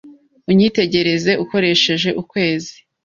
Unyitegereze 0.49 1.31
ukoresheje 1.43 2.09
ukwezi; 2.21 2.75